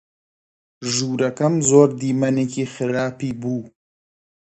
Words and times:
ژوورەکەم 0.93 1.55
زۆر 1.69 1.89
دیمەنێکی 1.99 2.63
خراپی 2.73 3.31
بوو. 3.41 3.61